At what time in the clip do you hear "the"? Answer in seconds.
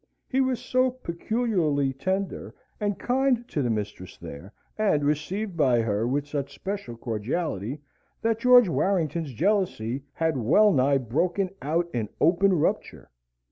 3.61-3.69